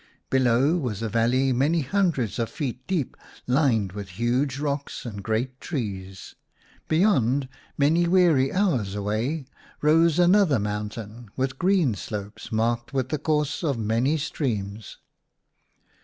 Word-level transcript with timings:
Below 0.31 0.77
was 0.77 1.03
a 1.03 1.09
valley 1.09 1.53
many 1.53 1.81
hundreds 1.81 2.39
of 2.39 2.49
feet 2.49 2.87
deep, 2.87 3.15
lined 3.45 3.91
with 3.91 4.09
huge 4.17 4.57
rocks 4.57 5.05
and 5.05 5.21
great 5.21 5.61
trees. 5.61 6.33
Beyond, 6.87 7.47
many 7.77 8.07
weary 8.07 8.51
hours 8.51 8.95
away, 8.95 9.45
rose 9.79 10.17
another 10.17 10.57
mountain 10.57 11.29
with 11.35 11.59
green 11.59 11.93
slopes 11.93 12.51
marked 12.51 12.93
with 12.95 13.09
the 13.09 13.19
course 13.19 13.63
of 13.63 13.77
many 13.77 14.17
streams. 14.17 14.97